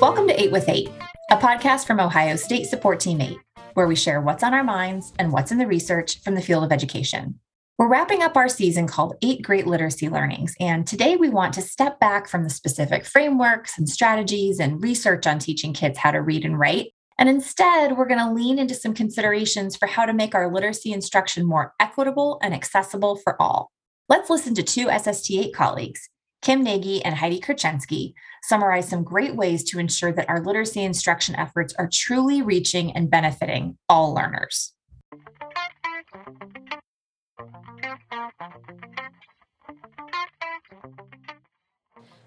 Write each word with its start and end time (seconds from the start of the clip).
Welcome 0.00 0.28
to 0.28 0.40
8 0.40 0.52
with 0.52 0.68
8, 0.68 0.88
a 1.32 1.36
podcast 1.38 1.84
from 1.84 1.98
Ohio 1.98 2.36
State 2.36 2.66
Support 2.66 3.00
Team 3.00 3.20
8, 3.20 3.36
where 3.74 3.88
we 3.88 3.96
share 3.96 4.20
what's 4.20 4.44
on 4.44 4.54
our 4.54 4.62
minds 4.62 5.12
and 5.18 5.32
what's 5.32 5.50
in 5.50 5.58
the 5.58 5.66
research 5.66 6.22
from 6.22 6.36
the 6.36 6.40
field 6.40 6.62
of 6.62 6.70
education. 6.70 7.40
We're 7.78 7.88
wrapping 7.88 8.22
up 8.22 8.36
our 8.36 8.48
season 8.48 8.86
called 8.86 9.16
Eight 9.22 9.42
Great 9.42 9.66
Literacy 9.66 10.08
Learnings, 10.08 10.54
and 10.60 10.86
today 10.86 11.16
we 11.16 11.28
want 11.28 11.52
to 11.54 11.62
step 11.62 11.98
back 11.98 12.28
from 12.28 12.44
the 12.44 12.48
specific 12.48 13.06
frameworks 13.06 13.76
and 13.76 13.88
strategies 13.88 14.60
and 14.60 14.80
research 14.80 15.26
on 15.26 15.40
teaching 15.40 15.72
kids 15.72 15.98
how 15.98 16.12
to 16.12 16.22
read 16.22 16.44
and 16.44 16.60
write. 16.60 16.92
And 17.18 17.28
instead, 17.28 17.96
we're 17.96 18.06
going 18.06 18.24
to 18.24 18.32
lean 18.32 18.60
into 18.60 18.76
some 18.76 18.94
considerations 18.94 19.74
for 19.74 19.88
how 19.88 20.06
to 20.06 20.12
make 20.12 20.32
our 20.32 20.48
literacy 20.48 20.92
instruction 20.92 21.44
more 21.44 21.74
equitable 21.80 22.38
and 22.40 22.54
accessible 22.54 23.16
for 23.16 23.34
all. 23.42 23.72
Let's 24.08 24.30
listen 24.30 24.54
to 24.54 24.62
two 24.62 24.88
SST 24.96 25.32
8 25.32 25.52
colleagues, 25.52 26.08
Kim 26.40 26.62
Nagy 26.62 27.04
and 27.04 27.16
Heidi 27.16 27.40
Krachensky 27.40 28.14
summarize 28.42 28.88
some 28.88 29.02
great 29.02 29.34
ways 29.34 29.64
to 29.64 29.78
ensure 29.78 30.12
that 30.12 30.28
our 30.28 30.40
literacy 30.40 30.82
instruction 30.82 31.34
efforts 31.34 31.74
are 31.78 31.88
truly 31.92 32.42
reaching 32.42 32.92
and 32.92 33.10
benefiting 33.10 33.76
all 33.88 34.14
learners. 34.14 34.72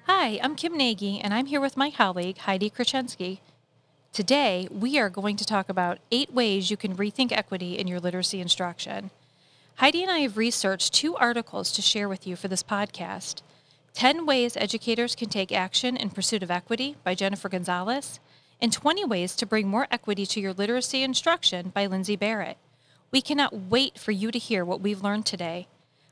Hi, 0.07 0.39
I'm 0.43 0.55
Kim 0.55 0.77
Nagy, 0.77 1.19
and 1.19 1.33
I'm 1.33 1.45
here 1.45 1.61
with 1.61 1.77
my 1.77 1.89
colleague, 1.89 2.39
Heidi 2.39 2.69
Krachensky. 2.69 3.39
Today, 4.11 4.67
we 4.69 4.99
are 4.99 5.09
going 5.09 5.37
to 5.37 5.45
talk 5.45 5.69
about 5.69 5.99
eight 6.11 6.33
ways 6.33 6.69
you 6.69 6.75
can 6.75 6.97
rethink 6.97 7.31
equity 7.31 7.77
in 7.77 7.87
your 7.87 8.01
literacy 8.01 8.41
instruction. 8.41 9.09
Heidi 9.75 10.03
and 10.03 10.11
I 10.11 10.19
have 10.19 10.37
researched 10.37 10.93
two 10.93 11.15
articles 11.15 11.71
to 11.71 11.81
share 11.81 12.09
with 12.09 12.27
you 12.27 12.35
for 12.35 12.49
this 12.49 12.61
podcast. 12.61 13.41
10 13.93 14.25
Ways 14.25 14.55
Educators 14.55 15.15
Can 15.15 15.27
Take 15.27 15.51
Action 15.51 15.97
in 15.97 16.09
Pursuit 16.09 16.41
of 16.41 16.49
Equity 16.49 16.95
by 17.03 17.13
Jennifer 17.13 17.49
Gonzalez, 17.49 18.19
and 18.61 18.71
20 18.71 19.03
Ways 19.05 19.35
to 19.35 19.45
Bring 19.45 19.67
More 19.67 19.87
Equity 19.91 20.25
to 20.27 20.39
Your 20.39 20.53
Literacy 20.53 21.03
Instruction 21.03 21.69
by 21.69 21.85
Lindsay 21.85 22.15
Barrett. 22.15 22.57
We 23.11 23.21
cannot 23.21 23.53
wait 23.53 23.99
for 23.99 24.11
you 24.11 24.31
to 24.31 24.39
hear 24.39 24.63
what 24.63 24.79
we've 24.79 25.03
learned 25.03 25.25
today. 25.25 25.67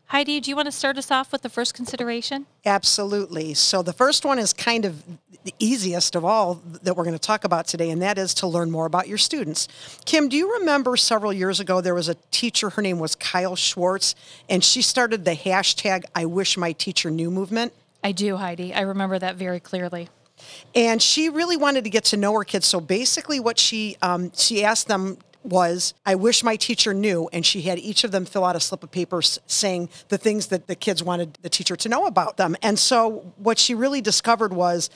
Heidi, 0.09 0.39
do 0.39 0.49
you 0.49 0.55
want 0.55 0.65
to 0.65 0.71
start 0.71 0.97
us 0.97 1.11
off 1.11 1.31
with 1.31 1.43
the 1.43 1.49
first 1.49 1.75
consideration? 1.75 2.47
Absolutely. 2.65 3.53
So, 3.53 3.83
the 3.83 3.93
first 3.93 4.25
one 4.25 4.39
is 4.39 4.53
kind 4.53 4.85
of 4.85 5.03
the 5.43 5.53
easiest 5.59 6.15
of 6.15 6.25
all 6.25 6.55
that 6.81 6.97
we're 6.97 7.03
going 7.03 7.15
to 7.15 7.19
talk 7.19 7.43
about 7.43 7.67
today, 7.67 7.91
and 7.91 8.02
that 8.02 8.17
is 8.17 8.33
to 8.35 8.47
learn 8.47 8.71
more 8.71 8.87
about 8.87 9.07
your 9.07 9.19
students. 9.19 9.67
Kim, 10.05 10.27
do 10.27 10.35
you 10.35 10.52
remember 10.59 10.97
several 10.97 11.31
years 11.31 11.59
ago 11.59 11.80
there 11.80 11.93
was 11.93 12.09
a 12.09 12.15
teacher, 12.31 12.71
her 12.71 12.81
name 12.81 12.97
was 12.97 13.13
Kyle 13.13 13.55
Schwartz, 13.55 14.15
and 14.49 14.63
she 14.63 14.81
started 14.81 15.25
the 15.25 15.35
hashtag 15.35 16.05
I 16.15 16.25
wish 16.25 16.57
my 16.57 16.71
teacher 16.71 17.11
knew 17.11 17.30
movement? 17.30 17.71
I 18.03 18.11
do, 18.11 18.37
Heidi. 18.37 18.73
I 18.73 18.81
remember 18.81 19.19
that 19.19 19.35
very 19.35 19.59
clearly. 19.59 20.09
And 20.73 21.03
she 21.03 21.30
really 21.30 21.55
wanted 21.55 21.83
to 21.83 21.91
get 21.91 22.05
to 22.05 22.17
know 22.17 22.33
her 22.33 22.43
kids. 22.43 22.65
So 22.65 22.81
basically, 22.81 23.39
what 23.39 23.59
she 23.59 23.95
um, 24.02 24.31
she 24.35 24.63
asked 24.63 24.87
them 24.87 25.19
was 25.43 25.93
I 26.05 26.15
wish 26.15 26.43
my 26.43 26.55
teacher 26.55 26.93
knew, 26.93 27.29
and 27.31 27.45
she 27.45 27.61
had 27.61 27.79
each 27.79 28.03
of 28.03 28.11
them 28.11 28.25
fill 28.25 28.45
out 28.45 28.55
a 28.55 28.59
slip 28.59 28.83
of 28.83 28.91
paper 28.91 29.21
saying 29.21 29.89
the 30.09 30.17
things 30.17 30.47
that 30.47 30.67
the 30.67 30.75
kids 30.75 31.03
wanted 31.03 31.37
the 31.41 31.49
teacher 31.49 31.75
to 31.75 31.89
know 31.89 32.05
about 32.05 32.37
them. 32.37 32.55
And 32.61 32.77
so 32.77 33.33
what 33.37 33.57
she 33.57 33.73
really 33.75 34.01
discovered 34.01 34.53
was 34.53 34.89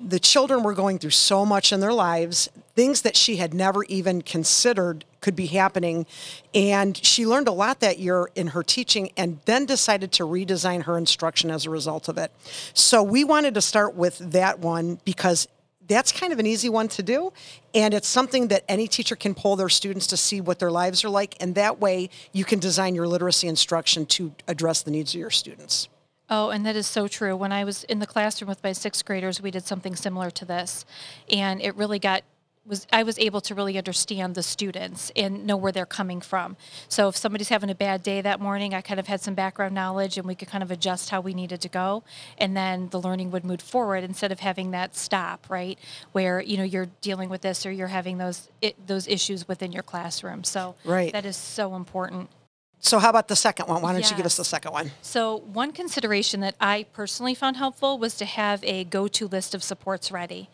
the 0.00 0.18
children 0.18 0.62
were 0.62 0.74
going 0.74 0.98
through 0.98 1.10
so 1.10 1.46
much 1.46 1.72
in 1.72 1.80
their 1.80 1.92
lives, 1.92 2.48
things 2.74 3.02
that 3.02 3.16
she 3.16 3.36
had 3.36 3.54
never 3.54 3.84
even 3.84 4.20
considered 4.20 5.04
could 5.20 5.34
be 5.34 5.46
happening. 5.46 6.06
And 6.54 6.96
she 6.96 7.26
learned 7.26 7.48
a 7.48 7.52
lot 7.52 7.80
that 7.80 7.98
year 7.98 8.28
in 8.34 8.48
her 8.48 8.62
teaching 8.62 9.10
and 9.16 9.40
then 9.46 9.64
decided 9.64 10.12
to 10.12 10.24
redesign 10.24 10.82
her 10.82 10.98
instruction 10.98 11.50
as 11.50 11.64
a 11.64 11.70
result 11.70 12.08
of 12.08 12.18
it. 12.18 12.30
So 12.74 13.02
we 13.02 13.24
wanted 13.24 13.54
to 13.54 13.62
start 13.62 13.94
with 13.94 14.18
that 14.18 14.58
one 14.58 15.00
because 15.04 15.48
that's 15.88 16.12
kind 16.12 16.32
of 16.32 16.38
an 16.38 16.46
easy 16.46 16.68
one 16.68 16.88
to 16.88 17.02
do. 17.02 17.32
And 17.74 17.94
it's 17.94 18.08
something 18.08 18.48
that 18.48 18.64
any 18.68 18.88
teacher 18.88 19.16
can 19.16 19.34
pull 19.34 19.56
their 19.56 19.68
students 19.68 20.06
to 20.08 20.16
see 20.16 20.40
what 20.40 20.58
their 20.58 20.70
lives 20.70 21.04
are 21.04 21.08
like. 21.08 21.36
And 21.40 21.54
that 21.54 21.80
way 21.80 22.10
you 22.32 22.44
can 22.44 22.58
design 22.58 22.94
your 22.94 23.06
literacy 23.06 23.48
instruction 23.48 24.06
to 24.06 24.32
address 24.48 24.82
the 24.82 24.90
needs 24.90 25.14
of 25.14 25.20
your 25.20 25.30
students. 25.30 25.88
Oh, 26.28 26.50
and 26.50 26.66
that 26.66 26.74
is 26.74 26.86
so 26.86 27.06
true. 27.06 27.36
When 27.36 27.52
I 27.52 27.62
was 27.62 27.84
in 27.84 28.00
the 28.00 28.06
classroom 28.06 28.48
with 28.48 28.62
my 28.64 28.72
sixth 28.72 29.04
graders, 29.04 29.40
we 29.40 29.52
did 29.52 29.64
something 29.64 29.94
similar 29.94 30.30
to 30.32 30.44
this. 30.44 30.84
And 31.30 31.62
it 31.62 31.76
really 31.76 32.00
got 32.00 32.22
was 32.66 32.86
I 32.92 33.02
was 33.02 33.18
able 33.18 33.40
to 33.42 33.54
really 33.54 33.78
understand 33.78 34.34
the 34.34 34.42
students 34.42 35.12
and 35.14 35.46
know 35.46 35.56
where 35.56 35.72
they're 35.72 35.86
coming 35.86 36.20
from. 36.20 36.56
So 36.88 37.08
if 37.08 37.16
somebody's 37.16 37.48
having 37.48 37.70
a 37.70 37.74
bad 37.74 38.02
day 38.02 38.20
that 38.20 38.40
morning, 38.40 38.74
I 38.74 38.80
kind 38.80 39.00
of 39.00 39.06
had 39.06 39.20
some 39.20 39.34
background 39.34 39.74
knowledge 39.74 40.18
and 40.18 40.26
we 40.26 40.34
could 40.34 40.48
kind 40.48 40.62
of 40.62 40.70
adjust 40.70 41.10
how 41.10 41.20
we 41.20 41.34
needed 41.34 41.60
to 41.62 41.68
go 41.68 42.04
and 42.38 42.56
then 42.56 42.88
the 42.90 43.00
learning 43.00 43.30
would 43.30 43.44
move 43.44 43.60
forward 43.60 44.04
instead 44.04 44.32
of 44.32 44.40
having 44.40 44.72
that 44.72 44.96
stop, 44.96 45.46
right? 45.48 45.78
Where, 46.12 46.40
you 46.40 46.56
know, 46.56 46.64
you're 46.64 46.88
dealing 47.00 47.28
with 47.28 47.42
this 47.42 47.64
or 47.64 47.70
you're 47.70 47.88
having 47.88 48.18
those 48.18 48.48
it, 48.60 48.86
those 48.86 49.06
issues 49.08 49.46
within 49.48 49.72
your 49.72 49.82
classroom. 49.82 50.44
So 50.44 50.74
right. 50.84 51.12
that 51.12 51.24
is 51.24 51.36
so 51.36 51.74
important. 51.74 52.30
So 52.78 52.98
how 52.98 53.10
about 53.10 53.28
the 53.28 53.36
second 53.36 53.68
one? 53.68 53.82
Why 53.82 53.92
don't 53.92 54.02
yes. 54.02 54.10
you 54.10 54.16
give 54.16 54.26
us 54.26 54.36
the 54.36 54.44
second 54.44 54.72
one? 54.72 54.92
So 55.02 55.38
one 55.38 55.72
consideration 55.72 56.40
that 56.40 56.54
I 56.60 56.86
personally 56.92 57.34
found 57.34 57.56
helpful 57.56 57.98
was 57.98 58.16
to 58.16 58.24
have 58.24 58.62
a 58.62 58.84
go-to 58.84 59.26
list 59.26 59.54
of 59.54 59.62
supports 59.64 60.12
ready. 60.12 60.48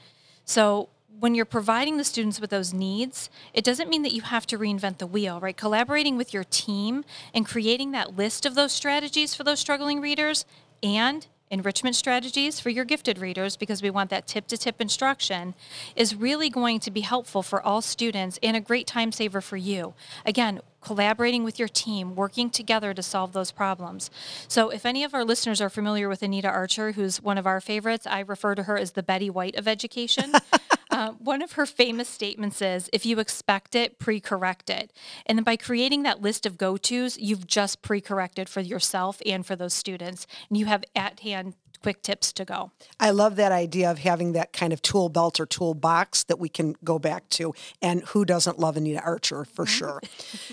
So 0.44 0.88
when 1.18 1.34
you're 1.34 1.44
providing 1.44 1.96
the 1.96 2.04
students 2.04 2.40
with 2.40 2.50
those 2.50 2.72
needs, 2.72 3.30
it 3.54 3.64
doesn't 3.64 3.88
mean 3.88 4.02
that 4.02 4.12
you 4.12 4.22
have 4.22 4.46
to 4.46 4.58
reinvent 4.58 4.98
the 4.98 5.06
wheel, 5.06 5.40
right? 5.40 5.56
Collaborating 5.56 6.16
with 6.16 6.34
your 6.34 6.44
team 6.44 7.04
and 7.32 7.46
creating 7.46 7.92
that 7.92 8.16
list 8.16 8.44
of 8.44 8.54
those 8.54 8.72
strategies 8.72 9.34
for 9.34 9.44
those 9.44 9.60
struggling 9.60 10.00
readers 10.00 10.44
and 10.82 11.26
enrichment 11.52 11.94
strategies 11.94 12.58
for 12.58 12.70
your 12.70 12.84
gifted 12.84 13.18
readers 13.18 13.56
because 13.56 13.82
we 13.82 13.90
want 13.90 14.08
that 14.08 14.26
tip 14.26 14.46
to 14.46 14.56
tip 14.56 14.80
instruction 14.80 15.54
is 15.94 16.14
really 16.14 16.48
going 16.48 16.80
to 16.80 16.90
be 16.90 17.02
helpful 17.02 17.42
for 17.42 17.62
all 17.62 17.82
students 17.82 18.38
and 18.42 18.56
a 18.56 18.60
great 18.60 18.86
time 18.86 19.12
saver 19.12 19.42
for 19.42 19.58
you. 19.58 19.92
Again, 20.24 20.60
collaborating 20.80 21.44
with 21.44 21.58
your 21.58 21.68
team, 21.68 22.16
working 22.16 22.48
together 22.48 22.94
to 22.94 23.02
solve 23.02 23.34
those 23.34 23.52
problems. 23.52 24.10
So, 24.48 24.70
if 24.70 24.84
any 24.86 25.04
of 25.04 25.14
our 25.14 25.24
listeners 25.24 25.60
are 25.60 25.70
familiar 25.70 26.08
with 26.08 26.22
Anita 26.22 26.48
Archer, 26.48 26.92
who's 26.92 27.22
one 27.22 27.38
of 27.38 27.46
our 27.46 27.60
favorites, 27.60 28.06
I 28.06 28.20
refer 28.20 28.54
to 28.54 28.64
her 28.64 28.78
as 28.78 28.92
the 28.92 29.02
Betty 29.02 29.30
White 29.30 29.56
of 29.56 29.68
education. 29.68 30.32
Uh, 30.92 31.12
one 31.12 31.40
of 31.40 31.52
her 31.52 31.64
famous 31.64 32.06
statements 32.06 32.60
is 32.60 32.90
if 32.92 33.06
you 33.06 33.18
expect 33.18 33.74
it, 33.74 33.98
pre 33.98 34.20
correct 34.20 34.68
it. 34.68 34.92
And 35.24 35.38
then 35.38 35.42
by 35.42 35.56
creating 35.56 36.02
that 36.02 36.20
list 36.20 36.44
of 36.44 36.58
go 36.58 36.76
tos, 36.76 37.16
you've 37.16 37.46
just 37.46 37.80
pre 37.80 38.02
corrected 38.02 38.46
for 38.46 38.60
yourself 38.60 39.22
and 39.24 39.44
for 39.44 39.56
those 39.56 39.72
students. 39.72 40.26
And 40.50 40.58
you 40.58 40.66
have 40.66 40.84
at 40.94 41.20
hand 41.20 41.54
quick 41.82 42.02
tips 42.02 42.32
to 42.34 42.44
go. 42.44 42.70
I 43.00 43.10
love 43.10 43.36
that 43.36 43.52
idea 43.52 43.90
of 43.90 43.98
having 43.98 44.32
that 44.32 44.52
kind 44.52 44.72
of 44.72 44.80
tool 44.82 45.08
belt 45.08 45.40
or 45.40 45.46
tool 45.46 45.74
box 45.74 46.24
that 46.24 46.38
we 46.38 46.48
can 46.48 46.76
go 46.84 46.98
back 46.98 47.28
to. 47.30 47.54
And 47.80 48.02
who 48.08 48.24
doesn't 48.24 48.58
love 48.58 48.76
Anita 48.76 49.00
Archer 49.00 49.44
for 49.44 49.64
mm-hmm. 49.64 49.72
sure? 49.72 50.00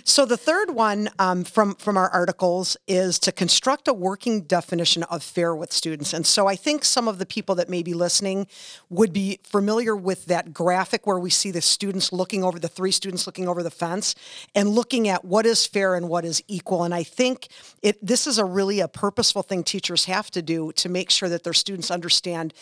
so 0.04 0.26
the 0.26 0.38
third 0.38 0.72
one 0.72 1.10
um, 1.20 1.44
from 1.44 1.76
from 1.76 1.98
our 1.98 2.10
articles 2.10 2.78
is 2.88 3.20
to 3.20 3.32
construct 3.32 3.88
a 3.88 3.94
working 3.94 4.42
definition 4.42 5.04
of 5.04 5.24
fair 5.24 5.56
with 5.56 5.72
students. 5.72 6.14
And 6.14 6.26
so 6.26 6.48
I 6.48 6.56
think 6.56 6.84
some 6.84 7.08
of 7.08 7.20
the 7.20 7.26
people 7.26 7.56
that 7.56 7.70
may 7.70 7.84
be 7.84 7.94
listening 7.94 8.48
would 8.90 9.14
be 9.14 9.40
familiar 9.44 9.96
with 9.96 10.26
that 10.26 10.54
graphic 10.54 11.06
where 11.06 11.20
we 11.20 11.30
see 11.30 11.52
the 11.52 11.62
students 11.62 12.12
looking 12.12 12.44
over 12.44 12.60
the 12.60 12.68
three 12.68 12.92
students 12.92 13.28
looking 13.28 13.48
over 13.48 13.62
the 13.62 13.72
fence 13.72 14.16
and 14.56 14.70
looking 14.70 15.08
at 15.08 15.26
what 15.26 15.46
is 15.46 15.66
fair 15.66 15.96
and 15.96 16.10
what 16.10 16.26
is 16.26 16.42
equal. 16.48 16.84
And 16.84 16.94
I 16.94 17.04
think 17.04 17.48
it 17.82 17.98
this 18.06 18.26
is 18.26 18.38
a 18.38 18.46
really 18.46 18.80
a 18.80 18.88
purposeful 18.88 19.44
thing 19.44 19.64
teachers 19.64 20.06
have 20.06 20.32
to 20.32 20.42
do 20.42 20.72
to 20.74 20.90
make 20.90 21.10
sure 21.10 21.19
sure 21.20 21.30
that 21.30 21.44
their 21.44 21.54
students 21.54 21.92
understand 21.92 22.54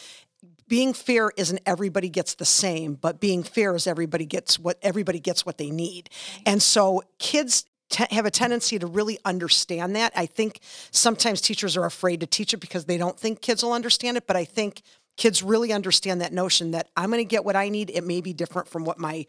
being 0.67 0.93
fair 0.93 1.31
isn't 1.37 1.61
everybody 1.65 2.09
gets 2.09 2.35
the 2.35 2.45
same, 2.45 2.95
but 2.95 3.19
being 3.19 3.43
fair 3.43 3.75
is 3.75 3.87
everybody 3.87 4.25
gets 4.25 4.59
what 4.59 4.77
everybody 4.81 5.19
gets 5.19 5.45
what 5.45 5.57
they 5.57 5.71
need. 5.71 6.09
And 6.45 6.61
so 6.61 7.03
kids 7.19 7.65
Te- 7.89 8.03
have 8.11 8.25
a 8.25 8.31
tendency 8.31 8.77
to 8.79 8.85
really 8.85 9.17
understand 9.23 9.95
that. 9.95 10.11
I 10.13 10.25
think 10.25 10.59
sometimes 10.91 11.39
teachers 11.39 11.77
are 11.77 11.85
afraid 11.85 12.19
to 12.19 12.27
teach 12.27 12.53
it 12.53 12.57
because 12.57 12.83
they 12.83 12.97
don't 12.97 13.17
think 13.17 13.39
kids 13.39 13.63
will 13.63 13.71
understand 13.71 14.17
it, 14.17 14.27
but 14.27 14.35
I 14.35 14.43
think 14.43 14.81
kids 15.15 15.41
really 15.41 15.71
understand 15.71 16.19
that 16.19 16.33
notion 16.33 16.71
that 16.71 16.89
I'm 16.97 17.09
going 17.09 17.21
to 17.21 17.25
get 17.25 17.45
what 17.45 17.55
I 17.55 17.69
need. 17.69 17.89
It 17.89 18.03
may 18.03 18.19
be 18.19 18.33
different 18.33 18.67
from 18.67 18.83
what 18.83 18.99
my, 18.99 19.25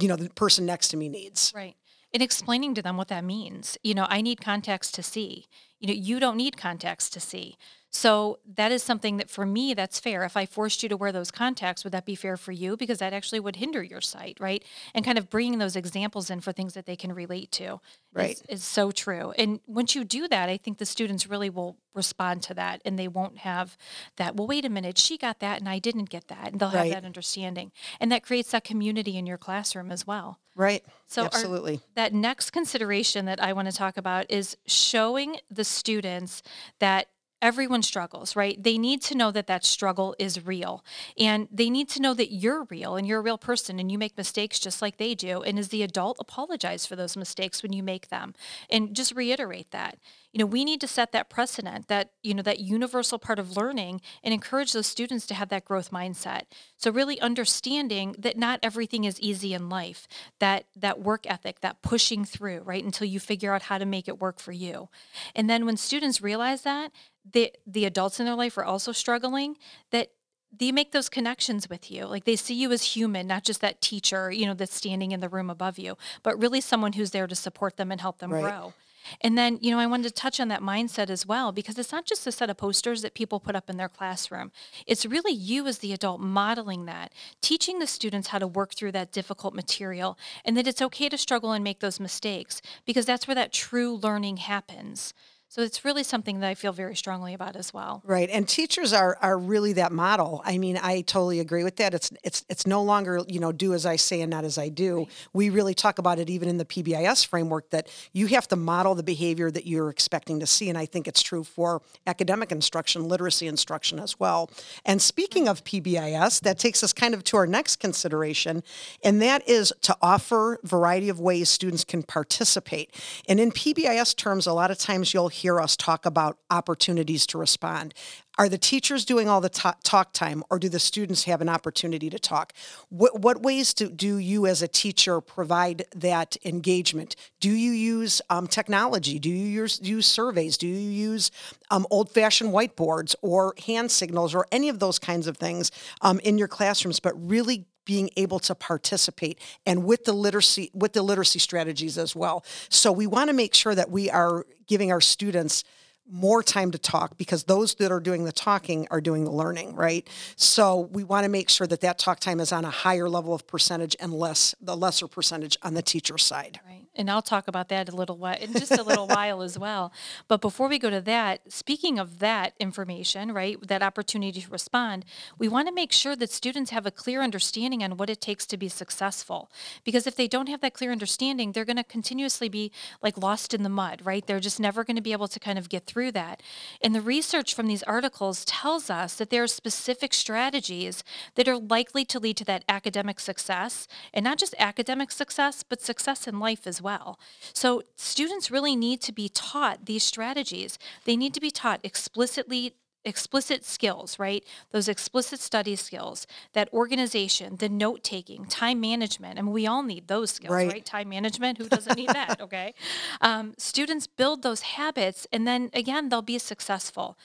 you 0.00 0.06
know, 0.06 0.14
the 0.14 0.30
person 0.30 0.64
next 0.66 0.90
to 0.90 0.96
me 0.96 1.08
needs. 1.08 1.52
Right. 1.52 1.74
And 2.14 2.22
explaining 2.22 2.74
to 2.76 2.82
them 2.82 2.96
what 2.96 3.08
that 3.08 3.24
means. 3.24 3.76
You 3.82 3.94
know, 3.94 4.06
I 4.08 4.20
need 4.20 4.40
context 4.40 4.94
to 4.94 5.02
see. 5.02 5.46
You 5.80 5.88
know, 5.88 5.94
you 5.94 6.20
don't 6.20 6.36
need 6.36 6.56
contacts 6.56 7.10
to 7.10 7.20
see. 7.20 7.56
So 7.96 8.40
that 8.56 8.72
is 8.72 8.82
something 8.82 9.16
that 9.16 9.30
for 9.30 9.46
me, 9.46 9.72
that's 9.72 9.98
fair. 9.98 10.22
If 10.24 10.36
I 10.36 10.44
forced 10.44 10.82
you 10.82 10.88
to 10.90 10.98
wear 10.98 11.12
those 11.12 11.30
contacts, 11.30 11.82
would 11.82 11.94
that 11.94 12.04
be 12.04 12.14
fair 12.14 12.36
for 12.36 12.52
you? 12.52 12.76
Because 12.76 12.98
that 12.98 13.14
actually 13.14 13.40
would 13.40 13.56
hinder 13.56 13.82
your 13.82 14.02
sight, 14.02 14.36
right? 14.38 14.62
And 14.94 15.02
kind 15.02 15.16
of 15.16 15.30
bringing 15.30 15.58
those 15.58 15.76
examples 15.76 16.28
in 16.28 16.40
for 16.40 16.52
things 16.52 16.74
that 16.74 16.84
they 16.84 16.96
can 16.96 17.14
relate 17.14 17.50
to 17.52 17.80
right. 18.12 18.32
is, 18.32 18.42
is 18.50 18.64
so 18.64 18.90
true. 18.90 19.32
And 19.38 19.60
once 19.66 19.94
you 19.94 20.04
do 20.04 20.28
that, 20.28 20.50
I 20.50 20.58
think 20.58 20.76
the 20.76 20.84
students 20.84 21.26
really 21.26 21.48
will 21.48 21.78
respond 21.94 22.42
to 22.42 22.54
that 22.54 22.82
and 22.84 22.98
they 22.98 23.08
won't 23.08 23.38
have 23.38 23.78
that, 24.16 24.36
well, 24.36 24.46
wait 24.46 24.66
a 24.66 24.68
minute, 24.68 24.98
she 24.98 25.16
got 25.16 25.40
that 25.40 25.60
and 25.60 25.68
I 25.68 25.78
didn't 25.78 26.10
get 26.10 26.28
that. 26.28 26.52
And 26.52 26.60
they'll 26.60 26.68
have 26.68 26.82
right. 26.82 26.92
that 26.92 27.06
understanding. 27.06 27.72
And 27.98 28.12
that 28.12 28.22
creates 28.22 28.50
that 28.50 28.64
community 28.64 29.16
in 29.16 29.26
your 29.26 29.38
classroom 29.38 29.90
as 29.90 30.06
well. 30.06 30.38
Right. 30.54 30.82
So 31.06 31.24
absolutely. 31.24 31.74
Our, 31.74 31.80
that 31.96 32.14
next 32.14 32.50
consideration 32.50 33.26
that 33.26 33.42
I 33.42 33.52
want 33.52 33.70
to 33.70 33.76
talk 33.76 33.98
about 33.98 34.30
is 34.30 34.56
showing 34.66 35.36
the 35.50 35.64
students 35.66 36.42
that 36.78 37.08
everyone 37.46 37.80
struggles, 37.80 38.34
right? 38.34 38.60
They 38.60 38.76
need 38.76 39.00
to 39.02 39.14
know 39.14 39.30
that 39.30 39.46
that 39.46 39.64
struggle 39.64 40.16
is 40.18 40.44
real. 40.44 40.84
And 41.16 41.46
they 41.52 41.70
need 41.70 41.88
to 41.90 42.02
know 42.02 42.12
that 42.12 42.32
you're 42.32 42.64
real 42.64 42.96
and 42.96 43.06
you're 43.06 43.20
a 43.20 43.22
real 43.22 43.38
person 43.38 43.78
and 43.78 43.90
you 43.90 43.98
make 43.98 44.18
mistakes 44.18 44.58
just 44.58 44.82
like 44.82 44.96
they 44.96 45.14
do. 45.14 45.42
And 45.42 45.56
as 45.56 45.68
the 45.68 45.84
adult, 45.84 46.16
apologize 46.18 46.86
for 46.86 46.96
those 46.96 47.16
mistakes 47.16 47.62
when 47.62 47.72
you 47.72 47.84
make 47.84 48.08
them. 48.08 48.34
And 48.68 48.96
just 48.96 49.14
reiterate 49.14 49.70
that 49.70 49.98
you 50.36 50.40
know, 50.40 50.50
we 50.50 50.66
need 50.66 50.82
to 50.82 50.86
set 50.86 51.12
that 51.12 51.30
precedent, 51.30 51.88
that, 51.88 52.10
you 52.22 52.34
know, 52.34 52.42
that 52.42 52.60
universal 52.60 53.18
part 53.18 53.38
of 53.38 53.56
learning 53.56 54.02
and 54.22 54.34
encourage 54.34 54.74
those 54.74 54.86
students 54.86 55.24
to 55.28 55.34
have 55.34 55.48
that 55.48 55.64
growth 55.64 55.90
mindset. 55.90 56.42
So 56.76 56.90
really 56.90 57.18
understanding 57.22 58.14
that 58.18 58.36
not 58.36 58.60
everything 58.62 59.04
is 59.04 59.18
easy 59.18 59.54
in 59.54 59.70
life, 59.70 60.06
that 60.38 60.66
that 60.76 61.00
work 61.00 61.24
ethic, 61.26 61.62
that 61.62 61.80
pushing 61.80 62.26
through, 62.26 62.60
right, 62.66 62.84
until 62.84 63.06
you 63.06 63.18
figure 63.18 63.54
out 63.54 63.62
how 63.62 63.78
to 63.78 63.86
make 63.86 64.08
it 64.08 64.20
work 64.20 64.38
for 64.38 64.52
you. 64.52 64.90
And 65.34 65.48
then 65.48 65.64
when 65.64 65.78
students 65.78 66.20
realize 66.20 66.60
that, 66.64 66.92
the 67.32 67.52
the 67.66 67.84
adults 67.84 68.20
in 68.20 68.26
their 68.26 68.34
life 68.34 68.56
are 68.58 68.64
also 68.64 68.92
struggling, 68.92 69.56
that 69.90 70.10
they 70.58 70.72
make 70.72 70.92
those 70.92 71.08
connections 71.08 71.68
with 71.68 71.90
you. 71.90 72.06
Like 72.06 72.24
they 72.24 72.36
see 72.36 72.54
you 72.54 72.72
as 72.72 72.82
human, 72.82 73.26
not 73.26 73.44
just 73.44 73.60
that 73.60 73.80
teacher, 73.80 74.30
you 74.30 74.46
know, 74.46 74.54
that's 74.54 74.74
standing 74.74 75.12
in 75.12 75.20
the 75.20 75.28
room 75.28 75.50
above 75.50 75.78
you, 75.78 75.96
but 76.22 76.40
really 76.40 76.60
someone 76.60 76.94
who's 76.94 77.10
there 77.10 77.26
to 77.26 77.34
support 77.34 77.76
them 77.76 77.92
and 77.92 78.00
help 78.00 78.18
them 78.18 78.32
right. 78.32 78.42
grow. 78.42 78.74
And 79.20 79.36
then, 79.38 79.58
you 79.60 79.70
know, 79.70 79.78
I 79.78 79.86
wanted 79.86 80.08
to 80.08 80.14
touch 80.14 80.40
on 80.40 80.48
that 80.48 80.62
mindset 80.62 81.10
as 81.10 81.26
well 81.26 81.52
because 81.52 81.78
it's 81.78 81.92
not 81.92 82.06
just 82.06 82.26
a 82.26 82.32
set 82.32 82.50
of 82.50 82.56
posters 82.56 83.02
that 83.02 83.14
people 83.14 83.40
put 83.40 83.54
up 83.54 83.70
in 83.70 83.76
their 83.76 83.88
classroom. 83.88 84.50
It's 84.86 85.06
really 85.06 85.32
you 85.32 85.66
as 85.66 85.78
the 85.78 85.92
adult 85.92 86.20
modeling 86.20 86.86
that, 86.86 87.12
teaching 87.40 87.78
the 87.78 87.86
students 87.86 88.28
how 88.28 88.38
to 88.38 88.46
work 88.46 88.74
through 88.74 88.92
that 88.92 89.12
difficult 89.12 89.54
material 89.54 90.18
and 90.44 90.56
that 90.56 90.66
it's 90.66 90.82
okay 90.82 91.08
to 91.08 91.18
struggle 91.18 91.52
and 91.52 91.62
make 91.62 91.80
those 91.80 92.00
mistakes 92.00 92.60
because 92.84 93.06
that's 93.06 93.28
where 93.28 93.34
that 93.34 93.52
true 93.52 93.94
learning 93.94 94.38
happens. 94.38 95.14
So 95.48 95.62
it's 95.62 95.84
really 95.84 96.02
something 96.02 96.40
that 96.40 96.48
I 96.48 96.54
feel 96.54 96.72
very 96.72 96.96
strongly 96.96 97.32
about 97.32 97.54
as 97.54 97.72
well. 97.72 98.02
Right. 98.04 98.28
And 98.30 98.48
teachers 98.48 98.92
are 98.92 99.16
are 99.22 99.38
really 99.38 99.72
that 99.74 99.92
model. 99.92 100.42
I 100.44 100.58
mean, 100.58 100.76
I 100.82 101.02
totally 101.02 101.38
agree 101.38 101.62
with 101.62 101.76
that. 101.76 101.94
It's 101.94 102.10
it's 102.24 102.44
it's 102.48 102.66
no 102.66 102.82
longer, 102.82 103.20
you 103.28 103.38
know, 103.38 103.52
do 103.52 103.72
as 103.72 103.86
I 103.86 103.96
say 103.96 104.20
and 104.22 104.30
not 104.30 104.44
as 104.44 104.58
I 104.58 104.68
do. 104.68 104.98
Right. 104.98 105.28
We 105.32 105.50
really 105.50 105.72
talk 105.72 105.98
about 105.98 106.18
it 106.18 106.28
even 106.28 106.48
in 106.48 106.58
the 106.58 106.64
PBIS 106.64 107.26
framework 107.26 107.70
that 107.70 107.88
you 108.12 108.26
have 108.26 108.48
to 108.48 108.56
model 108.56 108.96
the 108.96 109.04
behavior 109.04 109.50
that 109.52 109.66
you're 109.66 109.88
expecting 109.88 110.40
to 110.40 110.46
see. 110.46 110.68
And 110.68 110.76
I 110.76 110.84
think 110.84 111.06
it's 111.06 111.22
true 111.22 111.44
for 111.44 111.80
academic 112.06 112.50
instruction, 112.50 113.08
literacy 113.08 113.46
instruction 113.46 114.00
as 114.00 114.18
well. 114.18 114.50
And 114.84 115.00
speaking 115.00 115.44
mm-hmm. 115.44 115.52
of 115.52 115.64
PBIS, 115.64 116.40
that 116.40 116.58
takes 116.58 116.82
us 116.82 116.92
kind 116.92 117.14
of 117.14 117.22
to 117.24 117.36
our 117.36 117.46
next 117.46 117.76
consideration, 117.76 118.64
and 119.04 119.22
that 119.22 119.48
is 119.48 119.72
to 119.82 119.96
offer 120.02 120.58
variety 120.64 121.08
of 121.08 121.20
ways 121.20 121.48
students 121.48 121.84
can 121.84 122.02
participate. 122.02 122.92
And 123.28 123.38
in 123.38 123.52
PBIS 123.52 124.16
terms, 124.16 124.46
a 124.46 124.52
lot 124.52 124.72
of 124.72 124.78
times 124.78 125.14
you'll 125.14 125.35
hear 125.36 125.60
us 125.60 125.76
talk 125.76 126.06
about 126.06 126.38
opportunities 126.50 127.26
to 127.28 127.38
respond. 127.38 127.94
Are 128.38 128.48
the 128.48 128.58
teachers 128.58 129.04
doing 129.04 129.28
all 129.28 129.40
the 129.40 129.48
talk 129.48 130.12
time, 130.12 130.42
or 130.50 130.58
do 130.58 130.68
the 130.68 130.78
students 130.78 131.24
have 131.24 131.40
an 131.40 131.48
opportunity 131.48 132.10
to 132.10 132.18
talk? 132.18 132.52
What, 132.90 133.20
what 133.20 133.42
ways 133.42 133.72
do, 133.72 133.88
do 133.88 134.18
you, 134.18 134.46
as 134.46 134.60
a 134.60 134.68
teacher, 134.68 135.22
provide 135.22 135.86
that 135.94 136.36
engagement? 136.44 137.16
Do 137.40 137.50
you 137.50 137.72
use 137.72 138.20
um, 138.28 138.46
technology? 138.46 139.18
Do 139.18 139.30
you 139.30 139.46
use, 139.62 139.80
use 139.82 140.06
surveys? 140.06 140.58
Do 140.58 140.66
you 140.66 140.90
use 140.90 141.30
um, 141.70 141.86
old 141.90 142.10
fashioned 142.10 142.52
whiteboards 142.52 143.14
or 143.22 143.54
hand 143.66 143.90
signals 143.90 144.34
or 144.34 144.46
any 144.52 144.68
of 144.68 144.80
those 144.80 144.98
kinds 144.98 145.26
of 145.26 145.38
things 145.38 145.70
um, 146.02 146.20
in 146.20 146.36
your 146.36 146.48
classrooms? 146.48 147.00
But 147.00 147.14
really 147.16 147.66
being 147.86 148.10
able 148.16 148.38
to 148.40 148.54
participate 148.54 149.38
and 149.64 149.84
with 149.84 150.04
the 150.04 150.12
literacy 150.12 150.70
with 150.74 150.92
the 150.92 151.02
literacy 151.02 151.38
strategies 151.38 151.96
as 151.96 152.14
well. 152.14 152.44
So 152.68 152.92
we 152.92 153.06
want 153.06 153.30
to 153.30 153.34
make 153.34 153.54
sure 153.54 153.74
that 153.74 153.90
we 153.90 154.10
are 154.10 154.44
giving 154.66 154.92
our 154.92 155.00
students 155.00 155.64
more 156.10 156.42
time 156.42 156.70
to 156.70 156.78
talk 156.78 157.16
because 157.16 157.44
those 157.44 157.74
that 157.76 157.90
are 157.90 158.00
doing 158.00 158.24
the 158.24 158.32
talking 158.32 158.86
are 158.90 159.00
doing 159.00 159.24
the 159.24 159.30
learning, 159.30 159.74
right? 159.74 160.08
So 160.36 160.88
we 160.92 161.04
want 161.04 161.24
to 161.24 161.28
make 161.28 161.48
sure 161.48 161.66
that 161.66 161.80
that 161.80 161.98
talk 161.98 162.20
time 162.20 162.40
is 162.40 162.52
on 162.52 162.64
a 162.64 162.70
higher 162.70 163.08
level 163.08 163.34
of 163.34 163.46
percentage 163.46 163.96
and 163.98 164.12
less 164.12 164.54
the 164.60 164.76
lesser 164.76 165.08
percentage 165.08 165.56
on 165.62 165.74
the 165.74 165.82
teacher 165.82 166.18
side. 166.18 166.60
Right. 166.66 166.86
And 166.94 167.10
I'll 167.10 167.22
talk 167.22 167.46
about 167.46 167.68
that 167.68 167.88
a 167.88 167.94
little 167.94 168.16
while 168.16 168.38
in 168.40 168.52
just 168.52 168.72
a 168.72 168.82
little 168.82 169.06
while 169.06 169.42
as 169.42 169.58
well. 169.58 169.92
But 170.28 170.40
before 170.40 170.68
we 170.68 170.78
go 170.78 170.88
to 170.88 171.00
that, 171.02 171.52
speaking 171.52 171.98
of 171.98 172.20
that 172.20 172.54
information, 172.58 173.32
right, 173.32 173.58
that 173.66 173.82
opportunity 173.82 174.40
to 174.40 174.50
respond, 174.50 175.04
we 175.38 175.48
want 175.48 175.68
to 175.68 175.74
make 175.74 175.92
sure 175.92 176.16
that 176.16 176.30
students 176.30 176.70
have 176.70 176.86
a 176.86 176.90
clear 176.90 177.22
understanding 177.22 177.82
on 177.82 177.98
what 177.98 178.08
it 178.08 178.20
takes 178.20 178.46
to 178.46 178.56
be 178.56 178.68
successful. 178.68 179.50
Because 179.84 180.06
if 180.06 180.16
they 180.16 180.28
don't 180.28 180.48
have 180.48 180.62
that 180.62 180.72
clear 180.72 180.90
understanding, 180.90 181.52
they're 181.52 181.66
going 181.66 181.76
to 181.76 181.84
continuously 181.84 182.48
be 182.48 182.72
like 183.02 183.18
lost 183.18 183.52
in 183.52 183.62
the 183.62 183.68
mud, 183.68 184.00
right? 184.04 184.26
They're 184.26 184.40
just 184.40 184.58
never 184.58 184.82
going 184.82 184.96
to 184.96 185.02
be 185.02 185.12
able 185.12 185.28
to 185.28 185.38
kind 185.38 185.58
of 185.58 185.68
get 185.68 185.84
through 185.86 185.95
through 185.96 186.12
that. 186.12 186.42
And 186.82 186.94
the 186.94 187.00
research 187.00 187.54
from 187.54 187.68
these 187.68 187.82
articles 187.84 188.44
tells 188.44 188.90
us 188.90 189.14
that 189.14 189.30
there 189.30 189.42
are 189.42 189.46
specific 189.46 190.12
strategies 190.12 191.02
that 191.36 191.48
are 191.48 191.56
likely 191.56 192.04
to 192.04 192.18
lead 192.18 192.36
to 192.36 192.44
that 192.44 192.64
academic 192.68 193.18
success, 193.18 193.88
and 194.12 194.22
not 194.22 194.36
just 194.36 194.54
academic 194.58 195.10
success, 195.10 195.62
but 195.66 195.80
success 195.80 196.28
in 196.28 196.38
life 196.38 196.66
as 196.66 196.82
well. 196.82 197.18
So 197.54 197.82
students 197.96 198.50
really 198.50 198.76
need 198.76 199.00
to 199.02 199.12
be 199.12 199.30
taught 199.30 199.86
these 199.86 200.04
strategies. 200.04 200.78
They 201.06 201.16
need 201.16 201.32
to 201.32 201.40
be 201.40 201.50
taught 201.50 201.80
explicitly 201.82 202.74
explicit 203.06 203.64
skills, 203.64 204.18
right? 204.18 204.44
Those 204.72 204.88
explicit 204.88 205.40
study 205.40 205.76
skills, 205.76 206.26
that 206.52 206.72
organization, 206.72 207.56
the 207.56 207.68
note 207.68 208.02
taking, 208.02 208.44
time 208.46 208.80
management. 208.80 209.38
I 209.38 209.42
mean, 209.42 209.52
we 209.52 209.66
all 209.66 209.82
need 209.82 210.08
those 210.08 210.30
skills, 210.32 210.52
right? 210.52 210.70
right? 210.70 210.84
Time 210.84 211.08
management, 211.08 211.58
who 211.58 211.68
doesn't 211.68 211.96
need 211.96 212.10
that? 212.10 212.40
Okay. 212.46 212.74
Um, 213.20 213.54
students 213.56 214.06
build 214.06 214.42
those 214.42 214.60
habits, 214.62 215.26
and 215.32 215.46
then 215.46 215.70
again, 215.72 216.10
they'll 216.10 216.22
be 216.22 216.38
successful. 216.38 217.16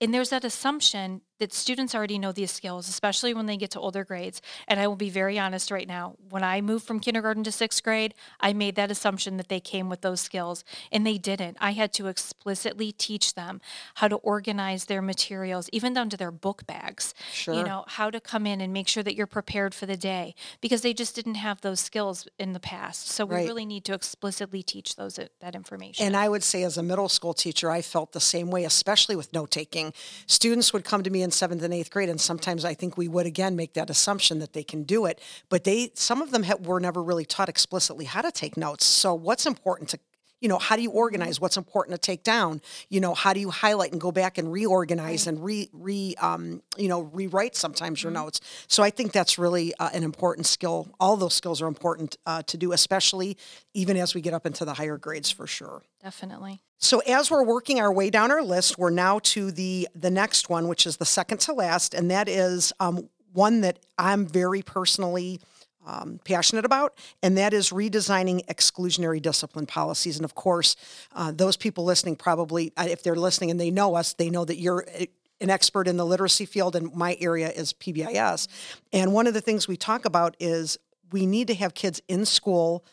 And 0.00 0.14
there's 0.14 0.30
that 0.30 0.44
assumption 0.44 1.22
that 1.40 1.52
students 1.52 1.94
already 1.94 2.18
know 2.18 2.30
these 2.32 2.52
skills, 2.52 2.88
especially 2.88 3.34
when 3.34 3.46
they 3.46 3.56
get 3.56 3.70
to 3.72 3.80
older 3.80 4.04
grades. 4.04 4.40
And 4.68 4.78
I 4.78 4.86
will 4.86 4.96
be 4.96 5.10
very 5.10 5.38
honest 5.38 5.70
right 5.70 5.88
now. 5.88 6.14
When 6.28 6.44
I 6.44 6.60
moved 6.60 6.86
from 6.86 7.00
kindergarten 7.00 7.42
to 7.44 7.52
sixth 7.52 7.82
grade, 7.82 8.14
I 8.38 8.52
made 8.52 8.76
that 8.76 8.90
assumption 8.90 9.36
that 9.38 9.48
they 9.48 9.60
came 9.60 9.88
with 9.88 10.02
those 10.02 10.20
skills, 10.20 10.64
and 10.92 11.06
they 11.06 11.18
didn't. 11.18 11.56
I 11.60 11.72
had 11.72 11.92
to 11.94 12.06
explicitly 12.06 12.92
teach 12.92 13.34
them 13.34 13.60
how 13.96 14.08
to 14.08 14.16
organize 14.16 14.84
their 14.84 15.02
materials, 15.02 15.68
even 15.72 15.94
down 15.94 16.10
to 16.10 16.16
their 16.16 16.30
book 16.30 16.66
bags. 16.66 17.14
Sure. 17.32 17.54
You 17.54 17.64
know, 17.64 17.84
how 17.88 18.10
to 18.10 18.20
come 18.20 18.46
in 18.46 18.60
and 18.60 18.72
make 18.72 18.86
sure 18.86 19.02
that 19.02 19.14
you're 19.14 19.26
prepared 19.26 19.74
for 19.74 19.86
the 19.86 19.96
day 19.96 20.34
because 20.60 20.82
they 20.82 20.92
just 20.92 21.14
didn't 21.14 21.36
have 21.36 21.62
those 21.62 21.80
skills 21.80 22.28
in 22.38 22.52
the 22.52 22.60
past. 22.60 23.08
So 23.08 23.24
we 23.24 23.36
right. 23.36 23.48
really 23.48 23.64
need 23.66 23.84
to 23.86 23.94
explicitly 23.94 24.62
teach 24.62 24.96
those 24.96 25.18
uh, 25.18 25.26
that 25.40 25.54
information. 25.54 26.04
And 26.04 26.16
I 26.16 26.28
would 26.28 26.42
say, 26.42 26.62
as 26.62 26.76
a 26.76 26.82
middle 26.82 27.08
school 27.08 27.34
teacher, 27.34 27.70
I 27.70 27.82
felt 27.82 28.12
the 28.12 28.20
same 28.20 28.50
way, 28.50 28.64
especially 28.64 29.16
with 29.16 29.32
note 29.32 29.50
taking. 29.50 29.92
Students 30.26 30.72
would 30.72 30.84
come 30.84 31.02
to 31.02 31.10
me 31.10 31.22
and 31.22 31.29
in 31.30 31.32
seventh 31.32 31.62
and 31.62 31.72
eighth 31.72 31.90
grade, 31.90 32.08
and 32.08 32.20
sometimes 32.20 32.64
I 32.64 32.74
think 32.74 32.98
we 32.98 33.06
would 33.06 33.24
again 33.24 33.54
make 33.54 33.74
that 33.74 33.88
assumption 33.88 34.40
that 34.40 34.52
they 34.52 34.64
can 34.64 34.82
do 34.82 35.06
it. 35.06 35.20
But 35.48 35.62
they, 35.62 35.92
some 35.94 36.22
of 36.22 36.32
them 36.32 36.44
were 36.64 36.80
never 36.80 37.00
really 37.02 37.24
taught 37.24 37.48
explicitly 37.48 38.04
how 38.04 38.20
to 38.20 38.32
take 38.32 38.56
notes. 38.56 38.84
So 38.84 39.14
what's 39.14 39.46
important 39.46 39.90
to 39.90 39.98
you 40.40 40.48
know 40.48 40.58
how 40.58 40.76
do 40.76 40.82
you 40.82 40.90
organize? 40.90 41.40
What's 41.40 41.56
important 41.56 41.94
to 41.94 41.98
take 41.98 42.22
down? 42.22 42.60
You 42.88 43.00
know 43.00 43.14
how 43.14 43.32
do 43.32 43.40
you 43.40 43.50
highlight 43.50 43.92
and 43.92 44.00
go 44.00 44.12
back 44.12 44.38
and 44.38 44.50
reorganize 44.50 45.26
right. 45.26 45.34
and 45.34 45.44
re 45.44 45.70
re 45.72 46.14
um, 46.20 46.62
you 46.76 46.88
know 46.88 47.02
rewrite 47.02 47.56
sometimes 47.56 48.02
your 48.02 48.12
mm-hmm. 48.12 48.24
notes? 48.24 48.40
So 48.66 48.82
i 48.82 48.90
think 48.90 49.12
that's 49.12 49.38
really 49.38 49.74
uh, 49.76 49.90
an 49.92 50.02
important 50.02 50.46
skill. 50.46 50.88
All 50.98 51.16
those 51.16 51.34
skills 51.34 51.60
are 51.62 51.68
important 51.68 52.16
uh, 52.26 52.42
to 52.42 52.56
do 52.56 52.72
especially 52.72 53.36
even 53.74 53.96
as 53.96 54.14
we 54.14 54.20
get 54.20 54.34
up 54.34 54.46
into 54.46 54.64
the 54.64 54.74
higher 54.74 54.96
grades 54.96 55.30
for 55.30 55.46
sure. 55.46 55.82
Definitely. 56.02 56.60
So 56.78 57.00
as 57.00 57.30
we're 57.30 57.44
working 57.44 57.78
our 57.78 57.92
way 57.92 58.08
down 58.08 58.30
our 58.30 58.42
list, 58.42 58.78
we're 58.78 58.90
now 58.90 59.18
to 59.18 59.50
the 59.50 59.88
the 59.94 60.10
next 60.10 60.48
one, 60.48 60.66
which 60.68 60.86
is 60.86 60.96
the 60.96 61.04
second 61.04 61.38
to 61.42 61.52
last, 61.52 61.92
and 61.92 62.10
that 62.10 62.28
is 62.28 62.72
um, 62.80 63.08
one 63.32 63.60
that 63.60 63.78
I'm 63.98 64.26
very 64.26 64.62
personally 64.62 65.40
um, 65.86 66.20
passionate 66.24 66.64
about, 66.64 66.96
and 67.22 67.36
that 67.38 67.52
is 67.52 67.70
redesigning 67.70 68.44
exclusionary 68.46 69.20
discipline 69.20 69.66
policies. 69.66 70.16
And 70.16 70.24
of 70.24 70.34
course, 70.34 70.76
uh, 71.14 71.32
those 71.32 71.56
people 71.56 71.84
listening 71.84 72.16
probably, 72.16 72.72
uh, 72.76 72.86
if 72.88 73.02
they're 73.02 73.14
listening 73.16 73.50
and 73.50 73.60
they 73.60 73.70
know 73.70 73.94
us, 73.94 74.12
they 74.12 74.30
know 74.30 74.44
that 74.44 74.56
you're 74.56 74.84
uh, 74.98 75.06
an 75.40 75.48
expert 75.48 75.88
in 75.88 75.96
the 75.96 76.04
literacy 76.04 76.44
field, 76.44 76.76
and 76.76 76.94
my 76.94 77.16
area 77.20 77.50
is 77.50 77.72
PBIS. 77.72 78.46
And 78.92 79.12
one 79.12 79.26
of 79.26 79.34
the 79.34 79.40
things 79.40 79.66
we 79.66 79.76
talk 79.76 80.04
about 80.04 80.36
is 80.38 80.78
we 81.12 81.26
need 81.26 81.46
to 81.48 81.54
have 81.54 81.74
kids 81.74 82.00
in 82.08 82.24
school 82.26 82.84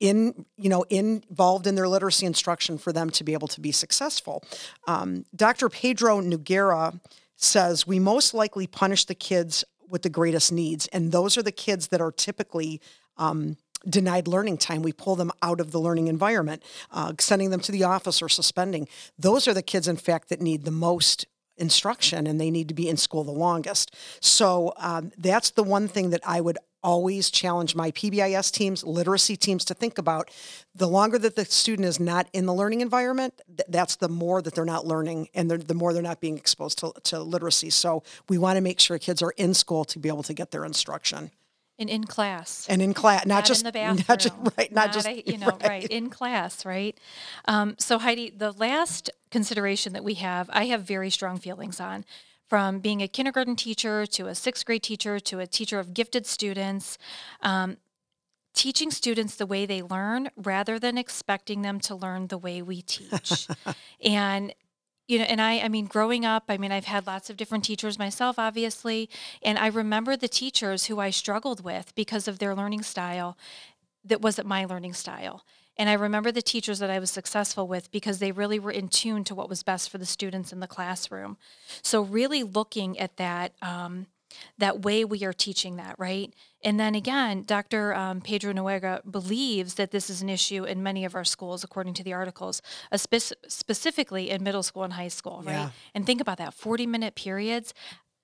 in 0.00 0.44
you 0.56 0.68
know 0.68 0.84
involved 0.90 1.66
in 1.66 1.74
their 1.74 1.88
literacy 1.88 2.24
instruction 2.24 2.78
for 2.78 2.92
them 2.92 3.10
to 3.10 3.24
be 3.24 3.32
able 3.32 3.48
to 3.48 3.60
be 3.60 3.72
successful. 3.72 4.44
Um, 4.86 5.24
Dr. 5.34 5.68
Pedro 5.68 6.20
Noguera 6.20 7.00
says 7.36 7.86
we 7.86 7.98
most 7.98 8.34
likely 8.34 8.66
punish 8.66 9.04
the 9.04 9.14
kids 9.14 9.64
with 9.88 10.02
the 10.02 10.10
greatest 10.10 10.52
needs, 10.52 10.86
and 10.88 11.12
those 11.12 11.36
are 11.36 11.42
the 11.42 11.52
kids 11.52 11.88
that 11.88 12.00
are 12.00 12.12
typically 12.12 12.80
um, 13.16 13.56
denied 13.88 14.28
learning 14.28 14.58
time. 14.58 14.82
We 14.82 14.92
pull 14.92 15.16
them 15.16 15.30
out 15.42 15.60
of 15.60 15.70
the 15.70 15.80
learning 15.80 16.08
environment, 16.08 16.62
uh, 16.90 17.12
sending 17.18 17.50
them 17.50 17.60
to 17.60 17.72
the 17.72 17.84
office 17.84 18.22
or 18.22 18.28
suspending. 18.28 18.88
Those 19.18 19.48
are 19.48 19.54
the 19.54 19.62
kids, 19.62 19.88
in 19.88 19.96
fact, 19.96 20.28
that 20.28 20.40
need 20.40 20.64
the 20.64 20.70
most 20.70 21.26
instruction 21.58 22.26
and 22.26 22.40
they 22.40 22.50
need 22.50 22.68
to 22.68 22.74
be 22.74 22.88
in 22.88 22.96
school 22.96 23.24
the 23.24 23.32
longest. 23.32 23.94
So 24.20 24.72
um, 24.76 25.12
that's 25.18 25.50
the 25.50 25.64
one 25.64 25.88
thing 25.88 26.10
that 26.10 26.20
I 26.24 26.40
would 26.40 26.58
always 26.82 27.30
challenge 27.30 27.74
my 27.74 27.90
PBIS 27.90 28.52
teams, 28.52 28.84
literacy 28.84 29.36
teams 29.36 29.64
to 29.66 29.74
think 29.74 29.98
about 29.98 30.30
the 30.74 30.88
longer 30.88 31.18
that 31.18 31.36
the 31.36 31.44
student 31.44 31.86
is 31.86 31.98
not 31.98 32.28
in 32.32 32.46
the 32.46 32.54
learning 32.54 32.80
environment, 32.80 33.40
th- 33.46 33.68
that's 33.68 33.96
the 33.96 34.08
more 34.08 34.40
that 34.42 34.54
they're 34.54 34.64
not 34.64 34.86
learning 34.86 35.28
and 35.34 35.50
the 35.50 35.74
more 35.74 35.92
they're 35.92 36.02
not 36.02 36.20
being 36.20 36.36
exposed 36.36 36.78
to, 36.78 36.92
to 37.04 37.20
literacy. 37.20 37.70
So 37.70 38.02
we 38.28 38.38
want 38.38 38.56
to 38.56 38.60
make 38.60 38.80
sure 38.80 38.98
kids 38.98 39.22
are 39.22 39.32
in 39.36 39.54
school 39.54 39.84
to 39.86 39.98
be 39.98 40.08
able 40.08 40.22
to 40.24 40.34
get 40.34 40.50
their 40.50 40.64
instruction. 40.64 41.30
And 41.80 41.88
in 41.88 42.04
class. 42.04 42.66
And 42.68 42.82
in 42.82 42.92
class, 42.92 43.24
not, 43.24 43.36
not 43.36 43.44
just 43.44 43.60
in 43.60 43.66
the 43.66 43.72
bathroom, 43.72 44.04
not 44.08 44.18
just 44.18 44.34
right, 44.58 44.72
not, 44.72 44.86
not 44.86 44.92
just 44.92 45.06
a, 45.06 45.22
you 45.30 45.38
know, 45.38 45.46
right. 45.46 45.62
right. 45.62 45.86
in 45.86 46.10
class, 46.10 46.66
right. 46.66 46.98
Um, 47.46 47.76
so 47.78 47.98
Heidi, 47.98 48.30
the 48.30 48.52
last 48.52 49.10
consideration 49.30 49.92
that 49.92 50.02
we 50.02 50.14
have, 50.14 50.50
I 50.52 50.66
have 50.66 50.82
very 50.82 51.10
strong 51.10 51.38
feelings 51.38 51.80
on 51.80 52.04
from 52.48 52.80
being 52.80 53.02
a 53.02 53.08
kindergarten 53.08 53.56
teacher 53.56 54.06
to 54.06 54.26
a 54.26 54.34
sixth 54.34 54.64
grade 54.64 54.82
teacher 54.82 55.20
to 55.20 55.38
a 55.38 55.46
teacher 55.46 55.78
of 55.78 55.94
gifted 55.94 56.26
students. 56.26 56.98
Um, 57.42 57.76
teaching 58.54 58.90
students 58.90 59.36
the 59.36 59.46
way 59.46 59.66
they 59.66 59.82
learn 59.82 60.30
rather 60.36 60.80
than 60.80 60.98
expecting 60.98 61.62
them 61.62 61.78
to 61.78 61.94
learn 61.94 62.26
the 62.26 62.38
way 62.38 62.60
we 62.60 62.82
teach. 62.82 63.46
and 64.04 64.52
you 65.06 65.18
know, 65.18 65.24
and 65.24 65.40
I, 65.40 65.60
I 65.60 65.68
mean, 65.68 65.86
growing 65.86 66.26
up, 66.26 66.44
I 66.48 66.58
mean, 66.58 66.70
I've 66.70 66.84
had 66.84 67.06
lots 67.06 67.30
of 67.30 67.38
different 67.38 67.64
teachers 67.64 67.98
myself, 67.98 68.38
obviously, 68.38 69.08
and 69.42 69.58
I 69.58 69.68
remember 69.68 70.16
the 70.16 70.28
teachers 70.28 70.84
who 70.84 71.00
I 71.00 71.10
struggled 71.10 71.64
with 71.64 71.94
because 71.94 72.28
of 72.28 72.38
their 72.38 72.54
learning 72.54 72.82
style 72.82 73.38
that 74.04 74.20
wasn't 74.20 74.48
my 74.48 74.66
learning 74.66 74.92
style. 74.92 75.44
And 75.78 75.88
I 75.88 75.94
remember 75.94 76.32
the 76.32 76.42
teachers 76.42 76.80
that 76.80 76.90
I 76.90 76.98
was 76.98 77.10
successful 77.10 77.68
with 77.68 77.90
because 77.92 78.18
they 78.18 78.32
really 78.32 78.58
were 78.58 78.72
in 78.72 78.88
tune 78.88 79.24
to 79.24 79.34
what 79.34 79.48
was 79.48 79.62
best 79.62 79.90
for 79.90 79.98
the 79.98 80.06
students 80.06 80.52
in 80.52 80.60
the 80.60 80.66
classroom. 80.66 81.36
So, 81.82 82.02
really 82.02 82.42
looking 82.42 82.98
at 82.98 83.16
that. 83.16 83.52
Um, 83.62 84.06
that 84.58 84.82
way 84.82 85.06
we 85.06 85.24
are 85.24 85.32
teaching 85.32 85.76
that, 85.76 85.94
right? 85.98 86.34
And 86.62 86.78
then 86.78 86.94
again, 86.94 87.44
Dr. 87.44 87.94
Um, 87.94 88.20
Pedro 88.20 88.52
Noguera 88.52 89.00
believes 89.10 89.74
that 89.74 89.90
this 89.90 90.10
is 90.10 90.20
an 90.20 90.28
issue 90.28 90.64
in 90.64 90.82
many 90.82 91.06
of 91.06 91.14
our 91.14 91.24
schools, 91.24 91.64
according 91.64 91.94
to 91.94 92.02
the 92.02 92.12
articles, 92.12 92.60
specifically 92.94 94.28
in 94.28 94.42
middle 94.42 94.62
school 94.62 94.82
and 94.82 94.92
high 94.92 95.08
school, 95.08 95.42
right? 95.46 95.52
Yeah. 95.52 95.70
And 95.94 96.04
think 96.04 96.20
about 96.20 96.36
that 96.38 96.52
40 96.52 96.86
minute 96.86 97.14
periods 97.14 97.72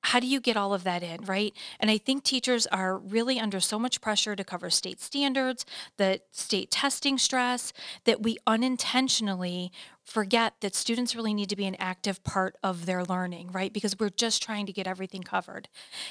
how 0.04 0.20
do 0.20 0.26
you 0.26 0.38
get 0.38 0.56
all 0.56 0.74
of 0.74 0.84
that 0.84 1.02
in, 1.02 1.24
right? 1.24 1.54
And 1.80 1.90
I 1.90 1.96
think 1.96 2.24
teachers 2.24 2.66
are 2.66 2.98
really 2.98 3.40
under 3.40 3.58
so 3.58 3.78
much 3.78 4.02
pressure 4.02 4.36
to 4.36 4.44
cover 4.44 4.68
state 4.68 5.00
standards, 5.00 5.64
the 5.96 6.20
state 6.30 6.70
testing 6.70 7.16
stress, 7.16 7.72
that 8.04 8.22
we 8.22 8.36
unintentionally 8.46 9.72
forget 10.04 10.54
that 10.60 10.74
students 10.74 11.16
really 11.16 11.32
need 11.32 11.48
to 11.48 11.56
be 11.56 11.64
an 11.64 11.76
active 11.76 12.22
part 12.22 12.56
of 12.62 12.84
their 12.84 13.02
learning, 13.02 13.50
right? 13.50 13.72
Because 13.72 13.98
we're 13.98 14.10
just 14.10 14.42
trying 14.42 14.66
to 14.66 14.72
get 14.72 14.86
everything 14.86 15.22
covered. 15.22 15.68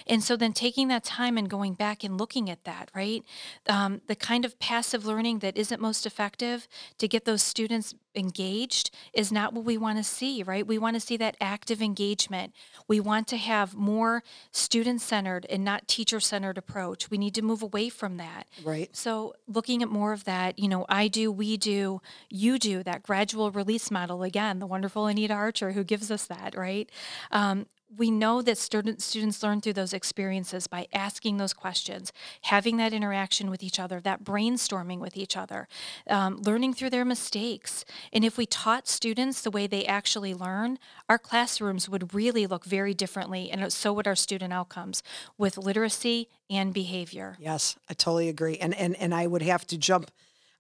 And 0.08 0.24
so 0.24 0.36
then 0.36 0.54
taking 0.54 0.88
that 0.88 1.04
time 1.04 1.38
and 1.38 1.48
going 1.48 1.76
back 1.76 2.04
and 2.04 2.18
looking 2.18 2.50
at 2.50 2.64
that, 2.64 2.90
right? 2.96 3.24
Um, 3.70 4.02
the 4.08 4.16
kind 4.16 4.46
of 4.46 4.58
passive 4.58 5.06
learning 5.06 5.40
that 5.40 5.56
isn't 5.56 5.80
most 5.80 6.08
effective 6.08 6.68
to 6.98 7.08
get 7.08 7.26
those 7.26 7.44
students 7.44 7.94
engaged 8.16 8.92
is 9.14 9.32
not 9.32 9.54
what 9.54 9.66
we 9.66 9.78
want 9.78 9.98
to 9.98 10.04
see, 10.04 10.44
right? 10.44 10.66
We 10.66 10.78
want 10.78 10.96
to 10.96 11.00
see 11.00 11.18
that 11.18 11.36
active 11.42 11.82
engagement. 11.82 12.54
We 12.88 13.00
want 13.00 13.28
to 13.30 13.38
have 13.38 13.74
more 13.76 14.24
student 14.52 15.02
centered 15.02 15.46
and 15.50 15.64
not 15.64 15.88
teacher 15.88 16.20
centered 16.20 16.58
approach. 16.58 17.10
We 17.10 17.18
need 17.18 17.36
to 17.36 17.42
move 17.42 17.62
away 17.62 17.90
from 17.90 18.18
that. 18.18 18.48
Right. 18.64 18.96
So, 18.96 19.34
looking 19.48 19.82
at 19.82 19.90
more 19.90 20.14
of 20.14 20.24
that, 20.26 20.60
you 20.60 20.68
know, 20.68 20.86
I 20.90 21.08
do, 21.08 21.32
we 21.32 21.58
do, 21.58 22.02
you 22.30 22.60
do, 22.60 22.84
that 22.84 23.04
gradual 23.04 23.52
release 23.52 23.92
model 23.92 24.24
again, 24.24 24.60
the 24.60 24.68
wonderful 24.68 25.08
Anita 25.08 25.34
Archer 25.34 25.72
who 25.72 25.84
gives 25.84 26.12
us 26.12 26.26
that, 26.26 26.56
right? 26.56 26.90
Um, 27.32 27.66
we 27.98 28.12
know 28.12 28.42
that 28.42 28.58
student, 28.58 29.02
students 29.02 29.44
learn 29.44 29.62
through 29.62 29.74
those 29.74 29.94
experiences 29.94 30.68
by 30.68 30.88
asking 30.94 31.38
those 31.38 31.54
questions, 31.54 32.12
having 32.42 32.78
that 32.78 32.94
interaction 32.94 33.50
with 33.50 33.64
each 33.64 33.80
other, 33.80 34.00
that 34.02 34.24
brainstorming 34.24 35.00
with 35.00 35.18
each 35.18 35.38
other, 35.38 35.68
um, 36.10 36.38
learning 36.38 36.74
through 36.74 36.90
their 36.90 37.06
mistakes. 37.06 37.86
And 38.12 38.24
if 38.24 38.38
we 38.38 38.46
taught 38.46 38.88
students 38.88 39.42
the 39.42 39.52
way 39.52 39.68
they 39.68 39.86
actually 39.86 40.34
learn, 40.34 40.80
our 41.10 41.18
classrooms 41.18 41.90
would 41.90 42.14
really 42.14 42.48
look 42.48 42.66
very 42.66 42.94
differently, 42.94 43.52
and 43.52 43.72
so 43.72 43.94
would 43.94 44.08
our 44.08 44.16
student 44.16 44.54
outcomes 44.54 45.04
with 45.38 45.58
literacy 45.58 46.30
and 46.50 46.74
behavior. 46.74 47.38
Yes, 47.40 47.78
I 47.90 47.94
totally 47.94 48.30
agree. 48.30 48.58
And 48.58 48.74
and 48.76 48.96
and 48.98 49.14
I 49.14 49.28
would 49.28 49.42
have 49.42 49.66
to 49.68 49.78
jump 49.78 50.12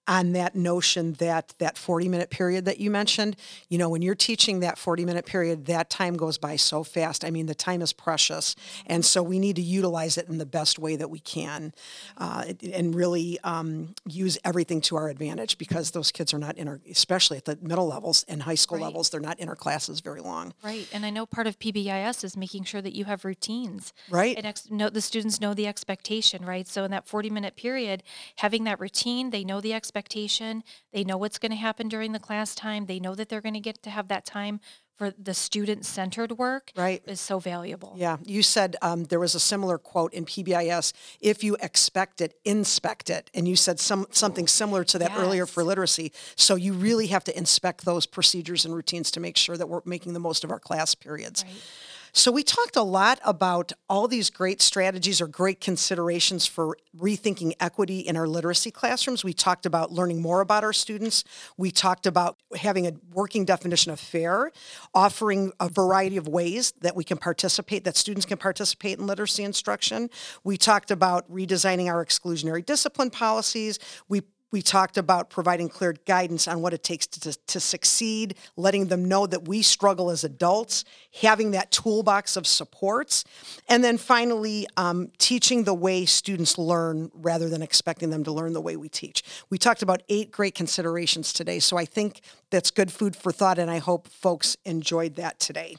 on 0.07 0.33
that 0.33 0.55
notion 0.55 1.13
that 1.13 1.53
that 1.59 1.77
40 1.77 2.09
minute 2.09 2.29
period 2.29 2.65
that 2.65 2.79
you 2.79 2.91
mentioned 2.91 3.35
you 3.69 3.77
know 3.77 3.87
when 3.89 4.01
you're 4.01 4.15
teaching 4.15 4.59
that 4.59 4.77
40 4.77 5.05
minute 5.05 5.25
period 5.25 5.65
that 5.67 5.89
time 5.89 6.15
goes 6.17 6.37
by 6.37 6.55
so 6.55 6.83
fast 6.83 7.23
i 7.23 7.29
mean 7.31 7.45
the 7.45 7.55
time 7.55 7.81
is 7.81 7.93
precious 7.93 8.55
and 8.85 9.05
so 9.05 9.23
we 9.23 9.39
need 9.39 9.55
to 9.55 9.61
utilize 9.61 10.17
it 10.17 10.27
in 10.27 10.37
the 10.39 10.45
best 10.45 10.77
way 10.77 10.95
that 10.95 11.09
we 11.09 11.19
can 11.19 11.73
uh, 12.17 12.43
and 12.73 12.95
really 12.95 13.39
um, 13.43 13.93
use 14.07 14.37
everything 14.43 14.81
to 14.81 14.95
our 14.97 15.09
advantage 15.09 15.57
because 15.57 15.91
those 15.91 16.11
kids 16.11 16.33
are 16.33 16.39
not 16.39 16.57
in 16.57 16.67
our 16.67 16.79
especially 16.89 17.37
at 17.37 17.45
the 17.45 17.57
middle 17.61 17.87
levels 17.87 18.25
and 18.27 18.43
high 18.43 18.55
school 18.55 18.77
Right. 18.77 18.85
levels 18.85 19.09
they're 19.09 19.21
not 19.21 19.39
in 19.39 19.47
our 19.47 19.55
classes 19.55 19.99
very 20.01 20.19
long 20.21 20.53
Right, 20.63 20.87
and 20.91 21.05
I 21.05 21.09
know 21.09 21.25
part 21.25 21.47
of 21.47 21.59
PBIS 21.59 22.23
is 22.23 22.35
making 22.35 22.63
sure 22.65 22.81
that 22.81 22.93
you 22.93 23.05
have 23.05 23.23
routines. 23.25 23.93
Right. 24.09 24.35
And 24.35 24.45
ex- 24.45 24.69
know, 24.69 24.89
the 24.89 25.01
students 25.01 25.39
know 25.39 25.53
the 25.53 25.67
expectation, 25.67 26.45
right? 26.45 26.67
So 26.67 26.83
in 26.83 26.91
that 26.91 27.07
40 27.07 27.29
minute 27.29 27.55
period, 27.55 28.03
having 28.37 28.63
that 28.65 28.79
routine, 28.79 29.29
they 29.29 29.43
know 29.43 29.61
the 29.61 29.73
expectation, 29.73 29.92
they 29.93 31.03
know 31.03 31.17
what's 31.17 31.39
going 31.39 31.51
to 31.51 31.57
happen 31.57 31.87
during 31.87 32.11
the 32.11 32.19
class 32.19 32.55
time, 32.55 32.85
they 32.85 32.99
know 32.99 33.15
that 33.15 33.29
they're 33.29 33.41
going 33.41 33.53
to 33.53 33.59
get 33.59 33.81
to 33.83 33.89
have 33.89 34.07
that 34.07 34.25
time 34.25 34.59
for 34.95 35.11
the 35.11 35.33
student 35.33 35.85
centered 35.85 36.37
work 36.37 36.71
Right. 36.75 37.01
is 37.07 37.19
so 37.19 37.39
valuable. 37.39 37.93
Yeah, 37.97 38.17
you 38.23 38.43
said 38.43 38.75
um, 38.81 39.05
there 39.05 39.19
was 39.19 39.33
a 39.33 39.39
similar 39.39 39.77
quote 39.77 40.13
in 40.13 40.25
PBIS. 40.25 40.93
If 41.19 41.43
you 41.43 41.57
expect 41.61 42.21
it, 42.21 42.35
inspect 42.45 43.09
it, 43.09 43.31
and 43.33 43.47
you 43.47 43.55
said 43.55 43.79
some 43.79 44.05
something 44.11 44.47
similar 44.47 44.83
to 44.85 44.99
that 44.99 45.11
earlier 45.17 45.45
for 45.47 45.63
literacy. 45.63 46.11
So 46.35 46.55
you 46.55 46.73
really 46.73 47.07
have 47.07 47.23
to 47.23 47.37
inspect 47.37 47.85
those 47.85 48.05
procedures 48.05 48.65
and 48.65 48.75
routines 48.75 49.09
to 49.11 49.19
make 49.19 49.35
sure 49.35 49.57
that 49.57 49.67
we're 49.67 49.81
making 49.85 50.13
the 50.13 50.19
most 50.19 50.43
of 50.43 50.51
our 50.51 50.59
class 50.59 50.93
periods. 50.93 51.43
Right. 51.43 51.53
So 52.15 52.31
we 52.31 52.43
talked 52.43 52.75
a 52.75 52.83
lot 52.83 53.19
about 53.25 53.71
all 53.89 54.07
these 54.07 54.29
great 54.29 54.61
strategies 54.61 55.19
or 55.19 55.25
great 55.25 55.59
considerations 55.59 56.45
for 56.45 56.77
rethinking 56.95 57.53
equity 57.59 58.01
in 58.01 58.15
our 58.15 58.27
literacy 58.27 58.69
classrooms. 58.69 59.23
We 59.23 59.33
talked 59.33 59.65
about 59.65 59.91
learning 59.91 60.21
more 60.21 60.39
about 60.39 60.63
our 60.63 60.73
students. 60.73 61.23
We 61.57 61.71
talked 61.71 62.05
about 62.05 62.37
having 62.55 62.85
a 62.85 62.91
working 63.11 63.45
definition 63.45 63.91
of 63.91 63.99
fair, 63.99 64.51
offering 64.93 65.53
a 65.59 65.69
variety 65.69 66.17
of 66.17 66.27
ways 66.27 66.73
that 66.81 66.95
we 66.95 67.03
can 67.03 67.17
participate, 67.17 67.83
that 67.85 67.97
students 67.97 68.27
can 68.27 68.37
participate 68.37 68.99
in 68.99 69.07
literacy 69.07 69.43
instruction. 69.43 70.11
We 70.43 70.55
talked 70.55 70.91
about 70.91 71.27
redesigning 71.31 71.87
our 71.87 72.05
exclusionary 72.05 72.63
discipline 72.63 73.09
policies. 73.09 73.79
We 74.07 74.21
we 74.53 74.61
talked 74.61 74.97
about 74.97 75.31
providing 75.31 75.67
clear 75.67 75.93
guidance 76.05 76.47
on 76.47 76.61
what 76.61 76.73
it 76.73 76.83
takes 76.83 77.07
to, 77.07 77.19
to, 77.19 77.33
to 77.47 77.59
succeed, 77.59 78.35
letting 78.55 78.85
them 78.85 79.03
know 79.03 79.25
that 79.25 79.47
we 79.47 79.63
struggle 79.63 80.11
as 80.11 80.23
adults, 80.23 80.85
having 81.21 81.51
that 81.51 81.71
toolbox 81.71 82.37
of 82.37 82.45
supports, 82.45 83.25
and 83.67 83.83
then 83.83 83.97
finally, 83.97 84.67
um, 84.77 85.11
teaching 85.17 85.63
the 85.63 85.73
way 85.73 86.05
students 86.05 86.59
learn 86.59 87.09
rather 87.15 87.49
than 87.49 87.63
expecting 87.63 88.11
them 88.11 88.23
to 88.23 88.31
learn 88.31 88.53
the 88.53 88.61
way 88.61 88.77
we 88.77 88.87
teach. 88.87 89.23
We 89.49 89.57
talked 89.57 89.81
about 89.81 90.03
eight 90.07 90.31
great 90.31 90.53
considerations 90.53 91.33
today, 91.33 91.57
so 91.57 91.75
I 91.75 91.85
think 91.85 92.21
that's 92.51 92.69
good 92.69 92.91
food 92.91 93.15
for 93.15 93.31
thought, 93.31 93.57
and 93.57 93.71
I 93.71 93.79
hope 93.79 94.07
folks 94.07 94.55
enjoyed 94.65 95.15
that 95.15 95.39
today. 95.39 95.77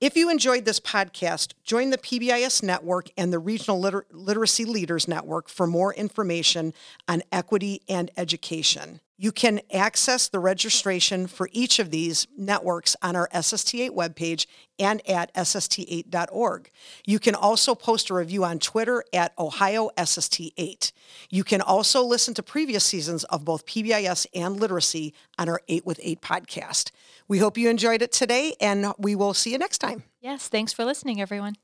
If 0.00 0.16
you 0.16 0.30
enjoyed 0.30 0.64
this 0.64 0.80
podcast, 0.80 1.52
join 1.62 1.90
the 1.90 1.98
PBIS 1.98 2.62
Network 2.62 3.10
and 3.18 3.30
the 3.30 3.38
Regional 3.38 3.78
Liter- 3.78 4.06
Literacy 4.10 4.64
Leaders 4.64 5.06
Network 5.06 5.50
for 5.50 5.66
more 5.66 5.92
information 5.92 6.72
on 7.06 7.22
equity 7.30 7.82
and 7.86 8.10
education. 8.16 9.00
You 9.18 9.30
can 9.30 9.60
access 9.70 10.26
the 10.26 10.38
registration 10.38 11.26
for 11.26 11.50
each 11.52 11.78
of 11.78 11.90
these 11.90 12.26
networks 12.34 12.96
on 13.02 13.14
our 13.14 13.28
SST8 13.34 13.90
webpage 13.90 14.46
and 14.78 15.06
at 15.06 15.34
sst8.org. 15.34 16.70
You 17.04 17.18
can 17.18 17.34
also 17.34 17.74
post 17.74 18.08
a 18.08 18.14
review 18.14 18.42
on 18.42 18.58
Twitter 18.58 19.04
at 19.12 19.34
Ohio 19.38 19.90
SST8. 19.98 20.92
You 21.28 21.44
can 21.44 21.60
also 21.60 22.02
listen 22.02 22.32
to 22.32 22.42
previous 22.42 22.84
seasons 22.84 23.24
of 23.24 23.44
both 23.44 23.66
PBIS 23.66 24.26
and 24.34 24.58
literacy 24.58 25.12
on 25.38 25.50
our 25.50 25.60
8 25.68 25.84
with 25.84 26.00
8 26.02 26.22
podcast. 26.22 26.90
We 27.30 27.38
hope 27.38 27.56
you 27.56 27.70
enjoyed 27.70 28.02
it 28.02 28.10
today, 28.10 28.56
and 28.60 28.92
we 28.98 29.14
will 29.14 29.34
see 29.34 29.52
you 29.52 29.58
next 29.58 29.78
time. 29.78 30.02
Yes, 30.20 30.48
thanks 30.48 30.72
for 30.72 30.84
listening, 30.84 31.20
everyone. 31.20 31.54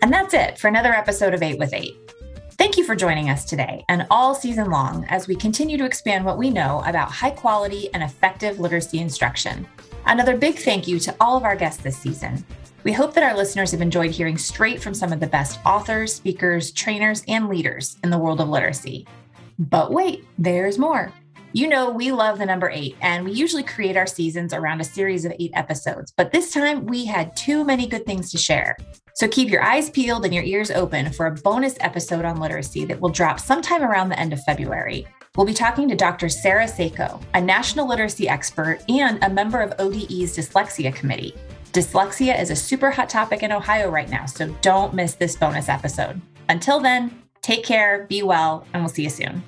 And 0.00 0.10
that's 0.10 0.32
it 0.32 0.58
for 0.58 0.68
another 0.68 0.94
episode 0.94 1.34
of 1.34 1.42
8 1.42 1.58
with 1.58 1.74
8. 1.74 1.94
Thank 2.52 2.78
you 2.78 2.84
for 2.84 2.96
joining 2.96 3.28
us 3.28 3.44
today 3.44 3.84
and 3.90 4.06
all 4.10 4.34
season 4.34 4.70
long 4.70 5.04
as 5.10 5.28
we 5.28 5.36
continue 5.36 5.76
to 5.76 5.84
expand 5.84 6.24
what 6.24 6.38
we 6.38 6.48
know 6.48 6.82
about 6.86 7.12
high 7.12 7.30
quality 7.30 7.92
and 7.92 8.02
effective 8.02 8.58
literacy 8.58 9.00
instruction. 9.00 9.68
Another 10.06 10.34
big 10.34 10.56
thank 10.56 10.88
you 10.88 10.98
to 11.00 11.14
all 11.20 11.36
of 11.36 11.44
our 11.44 11.56
guests 11.56 11.82
this 11.82 11.98
season. 11.98 12.42
We 12.84 12.92
hope 12.92 13.12
that 13.12 13.24
our 13.24 13.36
listeners 13.36 13.72
have 13.72 13.82
enjoyed 13.82 14.12
hearing 14.12 14.38
straight 14.38 14.80
from 14.80 14.94
some 14.94 15.12
of 15.12 15.20
the 15.20 15.26
best 15.26 15.60
authors, 15.66 16.14
speakers, 16.14 16.72
trainers, 16.72 17.22
and 17.28 17.50
leaders 17.50 17.98
in 18.02 18.08
the 18.08 18.18
world 18.18 18.40
of 18.40 18.48
literacy. 18.48 19.06
But 19.58 19.92
wait, 19.92 20.24
there's 20.38 20.78
more. 20.78 21.12
You 21.52 21.66
know, 21.66 21.90
we 21.90 22.12
love 22.12 22.38
the 22.38 22.46
number 22.46 22.68
eight, 22.70 22.94
and 23.00 23.24
we 23.24 23.32
usually 23.32 23.62
create 23.62 23.96
our 23.96 24.06
seasons 24.06 24.52
around 24.52 24.80
a 24.80 24.84
series 24.84 25.24
of 25.24 25.32
eight 25.40 25.50
episodes, 25.54 26.12
but 26.16 26.30
this 26.30 26.52
time 26.52 26.84
we 26.84 27.06
had 27.06 27.34
too 27.34 27.64
many 27.64 27.86
good 27.86 28.04
things 28.04 28.30
to 28.32 28.38
share. 28.38 28.76
So 29.14 29.26
keep 29.26 29.48
your 29.48 29.62
eyes 29.62 29.90
peeled 29.90 30.24
and 30.24 30.34
your 30.34 30.44
ears 30.44 30.70
open 30.70 31.10
for 31.12 31.26
a 31.26 31.34
bonus 31.34 31.76
episode 31.80 32.24
on 32.24 32.38
literacy 32.38 32.84
that 32.84 33.00
will 33.00 33.08
drop 33.08 33.40
sometime 33.40 33.82
around 33.82 34.10
the 34.10 34.20
end 34.20 34.32
of 34.32 34.44
February. 34.44 35.06
We'll 35.36 35.46
be 35.46 35.54
talking 35.54 35.88
to 35.88 35.96
Dr. 35.96 36.28
Sarah 36.28 36.66
Sayko, 36.66 37.20
a 37.34 37.40
national 37.40 37.88
literacy 37.88 38.28
expert 38.28 38.80
and 38.88 39.22
a 39.24 39.30
member 39.30 39.60
of 39.60 39.72
ODE's 39.78 40.36
Dyslexia 40.36 40.94
Committee. 40.94 41.34
Dyslexia 41.72 42.40
is 42.40 42.50
a 42.50 42.56
super 42.56 42.90
hot 42.90 43.08
topic 43.08 43.42
in 43.42 43.52
Ohio 43.52 43.90
right 43.90 44.08
now, 44.08 44.26
so 44.26 44.48
don't 44.62 44.94
miss 44.94 45.14
this 45.14 45.36
bonus 45.36 45.68
episode. 45.68 46.20
Until 46.48 46.78
then, 46.80 47.22
take 47.42 47.64
care, 47.64 48.06
be 48.08 48.22
well, 48.22 48.66
and 48.72 48.82
we'll 48.82 48.90
see 48.90 49.04
you 49.04 49.10
soon. 49.10 49.42